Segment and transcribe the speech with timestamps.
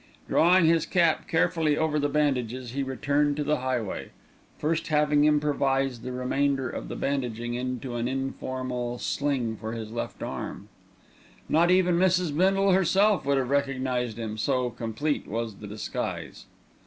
[0.27, 4.09] Drawing his cap carefully over the bandages, he returned to the highway,
[4.57, 10.23] first having improvised the remainder of the bandaging into an informal sling for his left
[10.23, 10.69] arm.
[11.47, 12.35] Not even Mrs.
[12.35, 16.47] Bindle herself would have recognised him, so complete was the disguise.